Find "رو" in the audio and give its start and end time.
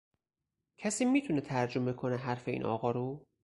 2.91-3.25